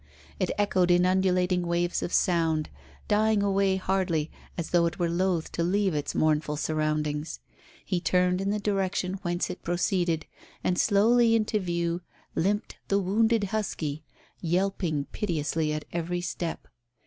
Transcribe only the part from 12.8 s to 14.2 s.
the wounded husky,